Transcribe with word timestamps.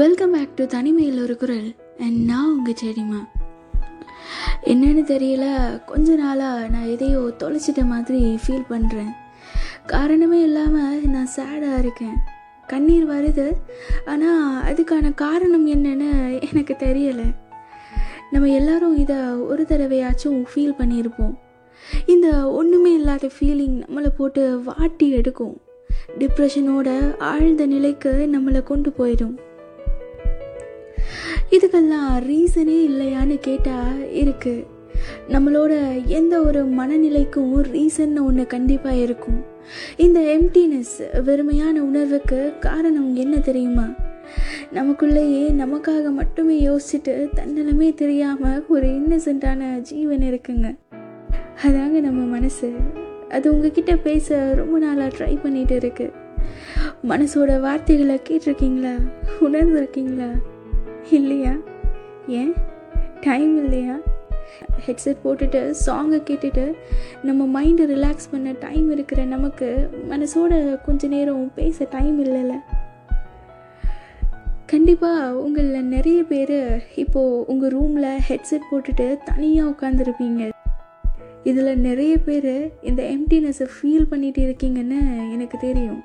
Welcome 0.00 0.34
back 0.34 0.52
to 0.58 0.64
தனிமையில் 0.72 1.18
ஒரு 1.22 1.34
குரல். 1.40 1.66
அண்ட் 2.04 2.18
நான் 2.28 2.52
உங்கள் 2.52 2.76
செடிமா 2.82 3.18
என்னன்னு 4.70 5.02
தெரியல 5.10 5.46
கொஞ்ச 5.90 6.14
நாளாக 6.20 6.68
நான் 6.74 6.86
எதையோ 6.92 7.20
தொலைச்சிட்ட 7.42 7.82
மாதிரி 7.90 8.20
ஃபீல் 8.44 8.64
பண்ணுறேன் 8.70 9.10
காரணமே 9.92 10.38
இல்லாமல் 10.46 11.02
நான் 11.14 11.28
சேடாக 11.36 11.82
இருக்கேன். 11.82 12.16
கண்ணீர் 12.68 13.06
வருது 13.12 13.46
ஆனால் 14.14 14.62
அதுக்கான 14.70 15.12
காரணம் 15.24 15.66
என்னன்னு 15.74 16.10
எனக்கு 16.48 16.76
தெரியலை. 16.86 17.28
நம்ம 18.32 18.52
எல்லாரும் 18.60 18.96
இதை 19.04 19.20
ஒரு 19.50 19.64
தடவையாச்சும் 19.68 20.40
ஃபீல் 20.52 20.78
பண்ணியிருப்போம் 20.80 21.36
இந்த 22.06 22.28
ஒன்றுமே 22.60 22.94
இல்லாத 23.00 23.30
ஃபீலிங் 23.36 23.78
நம்மளை 23.84 24.12
போட்டு 24.16 24.44
வாட்டி 24.68 25.08
எடுக்கும். 25.20 25.56
டிப்ரெஷனோட 26.20 26.90
ஆழ்ந்த 27.32 27.64
நிலைக்கு 27.76 28.12
நம்மளை 28.36 28.62
கொண்டு 28.62 28.90
போயிடும். 28.98 29.34
இதுக்கெல்லாம் 31.52 32.18
ரீசனே 32.18 32.88
இல்லையான்னு 32.88 33.38
கேட்டால் 33.40 34.00
இருக்குது 34.14 34.66
நம்மளோட 35.28 36.04
எந்த 36.04 36.42
ஒரு 36.42 36.64
மனநிலைக்கும் 36.64 37.62
ரீசன் 37.72 38.22
ஒன்று 38.22 38.46
கண்டிப்பாக 38.46 38.96
இருக்கும். 38.96 39.44
இந்த 39.96 40.20
எம்டினஸ் 40.20 40.96
வெறுமையான 40.98 41.70
உணர்வுக்கு 41.70 42.52
காரணம் 42.60 43.16
என்ன 43.16 43.38
தெரியுமா? 43.38 43.88
நமக்குள்ளேயே 44.72 45.50
நமக்காக 45.52 46.10
மட்டுமே 46.10 46.68
யோசிச்சுட்டு 46.68 47.28
தன்னலமே 47.36 47.94
தெரியாமல் 47.94 48.64
ஒரு 48.68 48.86
இன்னசென்ட்டான 48.86 49.80
ஜீவன் 49.80 50.18
இருக்குங்க. 50.18 50.76
அதாங்க 51.66 52.00
நம்ம 52.00 52.24
மனசு. 52.24 52.72
அது 53.28 53.52
உங்ககிட்ட 53.52 53.96
பேச 53.96 54.52
ரொம்ப 54.54 54.78
நாளாக 54.78 55.16
ட்ரை 55.16 55.38
பண்ணிட்டு 55.42 55.74
இருக்கு. 55.74 56.12
மனசோட 57.08 57.60
வார்த்தைகளை 57.60 58.20
கேட்டிருக்கீங்களா? 58.28 58.94
உணர்ந்துருக்கீங்களா? 59.40 60.30
இல்லையா? 61.10 61.52
ஏன்? 62.28 62.54
டைம் 63.20 63.64
இல்லையா? 63.64 63.96
ஹெட்செட் 64.86 65.16
போட்டுட்டு 65.24 65.74
சாங்கை 65.86 66.20
கேட்டுட்டு 66.20 66.74
நம்ம 67.22 67.62
மைண்டை 67.62 67.86
ரிலாக்ஸ் 67.88 68.30
பண்ண 68.30 68.54
டைம் 68.60 68.90
இருக்கிற 68.90 69.24
நமக்கு 69.24 69.90
மனசோட 70.10 70.80
கொஞ்ச 70.84 71.06
நேரம் 71.06 71.52
பேச 71.54 71.86
டைம் 71.90 72.24
இல்லைல்ல. 72.24 72.52
கண்டிப்பாக 74.66 75.38
உங்களில் 75.38 75.84
நிறைய 75.84 76.22
பேர் 76.22 76.82
இப்போது 76.94 77.44
உங்கள் 77.46 77.70
ரூமில் 77.70 78.18
ஹெட்செட் 78.28 78.68
போட்டுட்டு 78.72 79.18
தனியாக 79.24 79.70
உட்காந்துருப்பீங்க 79.70 80.50
இதில் 81.42 81.78
நிறைய 81.78 82.18
பேர் 82.18 82.72
இந்த 82.82 83.02
எம்டினஸை 83.02 83.66
ஃபீல் 83.66 84.06
பண்ணிகிட்டு 84.10 84.40
இருக்கீங்கன்னு 84.40 85.30
எனக்கு 85.32 85.58
தெரியும். 85.58 86.02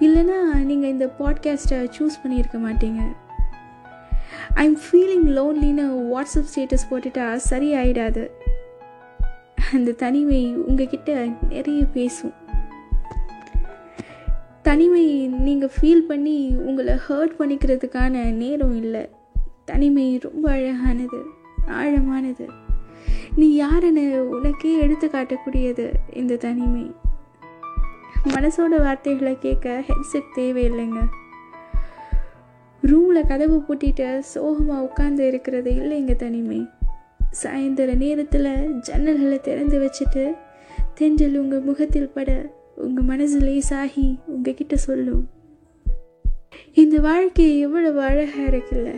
இல்லைன்னா 0.00 0.54
நீங்கள் 0.64 0.90
இந்த 0.90 1.10
பாட்காஸ்ட்டை 1.18 1.88
சூஸ் 1.98 2.18
பண்ணியிருக்க 2.24 2.54
மாட்டீங்க. 2.54 3.00
ஐம் 4.54 4.76
ஃபீலிங் 4.76 5.28
லோன்லின்னு 5.36 5.86
வாட்ஸ்அப் 6.14 6.50
ஸ்டேட்டஸ் 6.54 6.88
போட்டுட்டா 6.90 7.34
சரி 7.34 7.74
ஆயிடாது 7.74 8.30
அந்த 9.72 9.92
தனிமை 9.92 10.56
உங்ககிட்ட 10.56 11.26
நிறைய 11.48 11.84
பேசும். 11.84 12.32
தனிமை 14.62 15.26
நீங்கள் 15.26 15.70
ஃபீல் 15.80 16.06
பண்ணி 16.10 16.56
உங்களை 16.56 16.94
ஹர்ட் 16.94 17.34
பண்ணிக்கிறதுக்கான 17.38 18.32
நேரம் 18.32 18.76
இல்லை. 18.76 19.08
தனிமை 19.64 20.18
ரொம்ப 20.18 20.50
அழகானது 20.50 21.20
ஆழமானது. 21.66 22.48
நீ 23.34 23.54
யாருன்னு 23.54 24.28
உனக்கே 24.28 24.78
எடுத்து 24.78 25.06
காட்டக்கூடியது 25.06 25.92
இந்த 26.12 26.36
தனிமை. 26.36 26.94
மனசோட 28.24 28.78
வார்த்தைகளை 28.78 29.38
கேட்க 29.38 29.84
ஹெட்செட் 29.88 30.32
தேவையில்லைங்க. 30.36 31.00
ரூமில் 32.82 33.26
கதவு 33.26 33.62
பூட்டிட்டு 33.68 34.18
சோகமாக 34.18 34.88
உட்காந்து 34.88 35.18
இருக்கிறது 35.18 35.72
இல்லைங்க 35.72 36.16
தனிமை. 36.16 36.66
சாயந்தர 37.30 37.94
நேரத்தில் 37.94 38.80
ஜன்னல்களை 38.90 39.40
திறந்து 39.40 39.76
வச்சுட்டு 39.80 40.36
தென்றல் 40.94 41.36
உங்கள் 41.36 41.60
முகத்தில் 41.60 42.08
பட 42.08 42.50
உங்கள் 42.76 43.04
மனசு 43.04 43.38
லேசாகி 43.38 44.18
உங்ககிட்ட 44.26 44.76
சொல்லும். 44.76 45.28
இந்த 46.74 47.00
வாழ்க்கை 47.00 47.58
எவ்வளவு 47.58 48.00
அழகாக 48.00 48.56
இருக்குல்ல. 48.56 48.90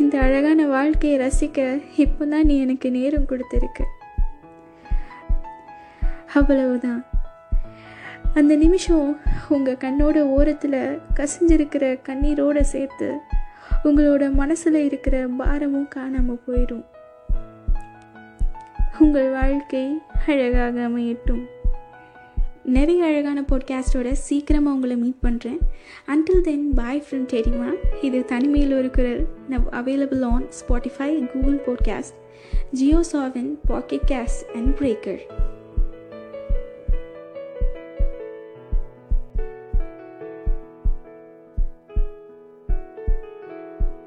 இந்த 0.00 0.18
அழகான 0.18 0.66
வாழ்க்கையை 0.66 1.28
ரசிக்க 1.28 1.82
இப்போ 1.96 2.24
தான் 2.24 2.44
நீ 2.44 2.60
எனக்கு 2.60 2.90
நேரம் 2.90 3.26
கொடுத்துருக்க. 3.28 3.80
அவ்வளவுதான். 6.34 7.04
அந்த 8.34 8.56
நிமிஷம் 8.56 9.18
உங்கள் 9.48 9.76
கண்ணோட 9.76 10.22
ஓரத்தில் 10.22 10.98
கசிஞ்சிருக்கிற 11.14 11.98
கண்ணீரோடு 12.08 12.60
சேர்த்து 12.60 13.18
உங்களோட 13.84 14.32
மனசில் 14.32 14.74
இருக்கிற 14.74 15.28
பாரமும் 15.28 15.88
காணாமல் 15.88 16.40
போயிடும். 16.46 16.84
உங்கள் 18.98 19.30
வாழ்க்கை 19.30 19.98
அழகாக 20.26 20.88
அமையட்டும். 20.88 21.42
நிறைய 22.64 23.04
அழகான 23.04 23.40
பாட்காஸ்டோட 23.40 24.12
சீக்கிரமாக 24.12 24.74
உங்களை 24.74 24.96
மீட் 24.96 25.22
பண்ணுறேன் 25.22 25.60
அன்டில் 26.06 26.40
தென் 26.40 26.74
பாய் 26.74 27.04
ஃப்ரெண்ட் 27.10 27.26
தெரியுமா 27.26 27.70
இது 28.02 28.24
தனிமையில் 28.24 28.76
ஒரு 28.76 28.90
குரல். 28.90 29.26
Now 29.50 29.68
available 29.70 30.24
on 30.24 30.46
Spotify 30.60 31.30
Google 31.32 31.60
podcast 31.66 32.18
Jio 32.70 33.00
Saavn 33.12 33.58
Pocket 33.66 34.06
Casts 34.06 34.46
and 34.54 34.78
breaker 34.78 35.41